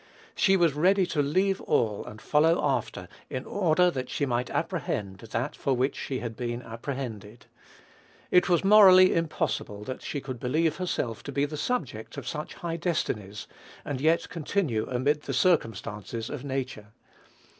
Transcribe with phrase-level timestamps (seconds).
[0.33, 5.19] She was ready to leave all and follow after, in order that she might apprehend
[5.19, 7.45] that for which she had been apprehended.
[8.31, 12.55] It was morally impossible that she could believe herself to be the subject of such
[12.55, 13.45] high destinies,
[13.85, 16.87] and yet continue amid the circumstances of nature.